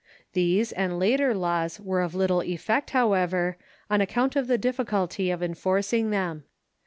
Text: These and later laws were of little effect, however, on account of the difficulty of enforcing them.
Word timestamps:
These 0.33 0.71
and 0.71 0.97
later 0.97 1.31
laws 1.35 1.79
were 1.79 2.01
of 2.01 2.15
little 2.15 2.41
effect, 2.41 2.89
however, 2.89 3.55
on 3.87 4.01
account 4.01 4.35
of 4.35 4.47
the 4.47 4.57
difficulty 4.57 5.29
of 5.29 5.43
enforcing 5.43 6.09
them. 6.09 6.43